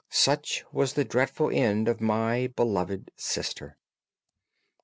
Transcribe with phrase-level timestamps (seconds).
[0.09, 3.77] Such was the dreadful end of my beloved sister."